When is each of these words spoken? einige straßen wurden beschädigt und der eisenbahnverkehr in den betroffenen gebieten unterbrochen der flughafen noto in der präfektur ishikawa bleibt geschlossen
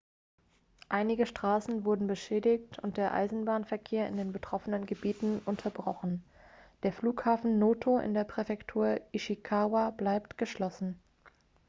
einige 0.89 1.27
straßen 1.27 1.85
wurden 1.85 2.07
beschädigt 2.07 2.79
und 2.79 2.97
der 2.97 3.13
eisenbahnverkehr 3.13 4.07
in 4.07 4.17
den 4.17 4.31
betroffenen 4.31 4.87
gebieten 4.87 5.43
unterbrochen 5.45 6.23
der 6.81 6.91
flughafen 6.91 7.59
noto 7.59 7.99
in 7.99 8.15
der 8.15 8.23
präfektur 8.23 8.99
ishikawa 9.13 9.91
bleibt 9.91 10.39
geschlossen 10.39 10.99